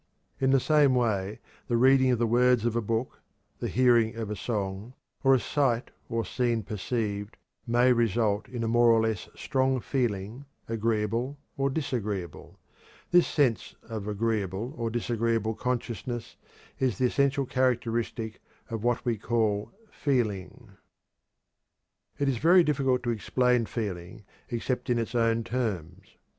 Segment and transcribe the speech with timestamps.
[0.39, 3.21] In the same way the reading of the words of a book,
[3.59, 8.67] the hearing of a song, or a sight or scene perceived, may result in a
[8.67, 12.57] more or less strong feeling, agreeable or disagreeable.
[13.11, 16.35] This sense of agreeable or disagreeable consciousness
[16.79, 18.41] is the essential characteristic
[18.71, 20.71] of what we call "feeling."
[22.17, 26.17] It is very difficult to explain feeling except in its own terms.